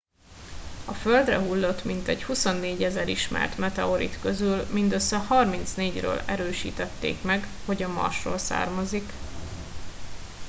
a 0.85 0.93
földre 0.93 1.37
hullott 1.39 1.83
mintegy 1.83 2.23
24 2.23 2.79
000 2.79 3.07
ismert 3.07 3.57
meteorit 3.57 4.19
közül 4.21 4.65
mindössze 4.71 5.17
34 5.17 5.99
ről 5.99 6.17
erősítették 6.25 7.21
meg 7.23 7.45
hogy 7.65 7.83
a 7.83 7.87
marsról 7.89 8.37
származtak 8.37 9.11